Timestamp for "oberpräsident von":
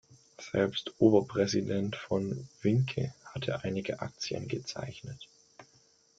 0.99-2.49